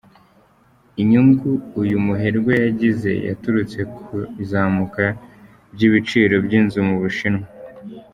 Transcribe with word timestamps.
Inyungu 1.01 1.49
uyu 1.81 1.97
muherwe 2.05 2.53
yagize 2.65 3.11
yaturutse 3.29 3.79
ku 3.95 4.09
izamuka 4.43 5.05
by’ibiciro 5.73 6.35
by’inzu 6.45 6.79
mu 6.87 6.95
Bushinwa. 7.01 7.47